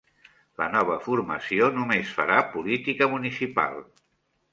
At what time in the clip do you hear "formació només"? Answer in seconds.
1.07-2.13